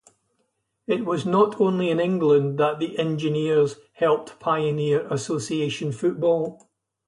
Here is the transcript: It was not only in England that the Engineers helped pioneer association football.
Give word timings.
It 0.87 1.05
was 1.05 1.27
not 1.27 1.61
only 1.61 1.91
in 1.91 1.99
England 1.99 2.57
that 2.57 2.79
the 2.79 2.97
Engineers 2.97 3.75
helped 3.93 4.39
pioneer 4.39 5.05
association 5.13 5.91
football. 5.91 6.67